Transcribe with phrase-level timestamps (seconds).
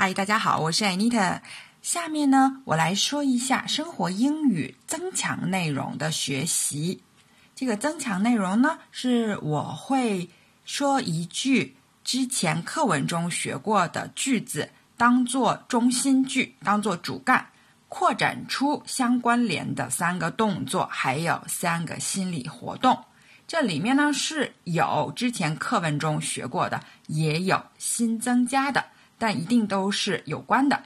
[0.00, 1.40] 嗨，大家好，我是 Anita。
[1.82, 7.02] 下面呢，我来说一下生活英语增强内容的学习。
[7.56, 10.30] 这个增强内容呢，是我会
[10.64, 17.48] 说一句之前课文中学过的句子，当做中心句，当做主干，
[17.88, 22.96] 扩展出相关联的三个动作，还有三个心理活动。
[23.48, 28.84] 这里面呢是有之前课文中学过的，也有新增加的。
[29.18, 30.80] 但一定都是有关的，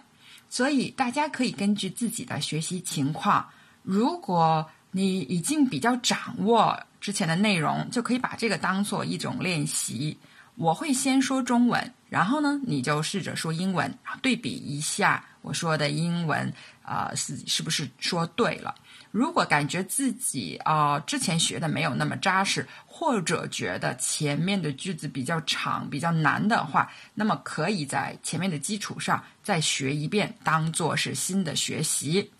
[0.49, 3.47] 所以大家可以根据自己的学习情况，
[3.83, 10.17] 如果你已经比较掌握之前的内容，就可以把这个当做一种练习。
[10.57, 16.53] 我会先说中文，然后呢，你就试着说英文，对比一下我说的英文，
[16.83, 18.75] 啊，是是不是说对了？
[19.11, 32.31] 如果感觉自己啊之前学的没有那么扎实，或者觉得前面的句子比较长、比较难的话，那么可以在前面的基础上再学一遍，当做是新的学习。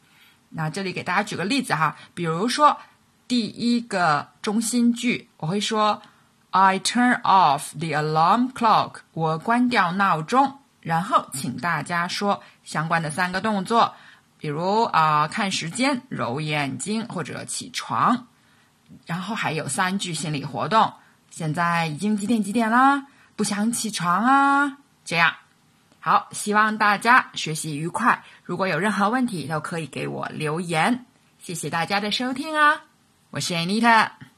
[0.51, 2.79] 那这里给大家举个例子哈，比如说
[3.27, 6.01] 第一个中心句，我会说。
[6.53, 8.97] I turn off the alarm clock。
[9.13, 13.95] 我关掉闹钟，然后请大家说相关的三个动作，
[14.39, 18.27] 比如啊看时间、揉眼睛或者起床。
[19.07, 20.93] 然后还有三句心理活动。
[21.31, 23.07] 现在已经几点几点啦？
[23.35, 24.77] 不想起床啊？
[25.07, 25.35] 这样
[26.01, 28.23] 好，希望大家学习愉快。
[28.45, 31.07] 如果有任何问题，都可以给我留言。
[31.39, 32.83] 谢谢大家的收听啊！
[33.31, 34.32] 我是 Anita。